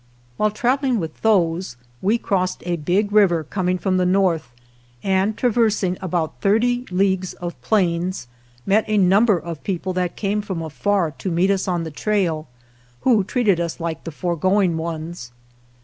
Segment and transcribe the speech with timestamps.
[0.35, 4.51] While travelling with those, we crossed a big river coming from the north
[5.03, 8.27] and, tra versing about thirty leagues of plains,
[8.65, 12.47] met a number of people that came from afar to meet us on the trail,
[13.01, 15.31] who treated us like the foregoing ones.